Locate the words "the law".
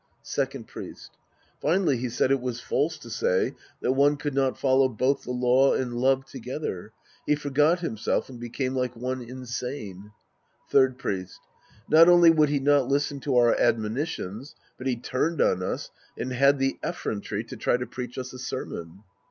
5.21-5.75